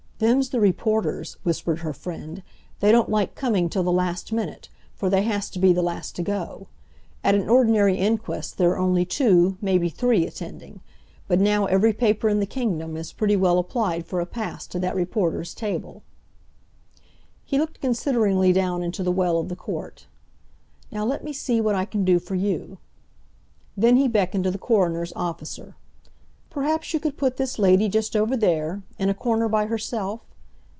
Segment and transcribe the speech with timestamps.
[0.21, 2.43] "Them's the reporters," whispered her friend.
[2.79, 6.15] "They don't like coming till the last minute, for they has to be the last
[6.15, 6.67] to go.
[7.23, 10.81] At an ordinary inquest there are only two—maybe three—attending,
[11.27, 14.77] but now every paper in the kingdom has pretty well applied for a pass to
[14.77, 16.03] that reporters' table."
[17.43, 20.05] He looked consideringly down into the well of the court.
[20.91, 22.77] "Now let me see what I can do for you—"
[23.75, 25.77] Then he beckoned to the coroner's officer:
[26.53, 30.19] "Perhaps you could put this lady just over there, in a corner by herself?